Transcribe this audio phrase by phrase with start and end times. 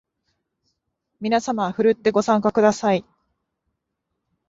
[1.19, 3.05] みなさまふるってご参加ください